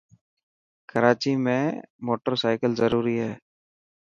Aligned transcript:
ڪراچي 0.91 1.33
۾ 1.47 1.55
موٽر 2.07 2.33
سائيڪل 2.43 2.71
ضروري 2.81 3.15
هي. 3.23 3.31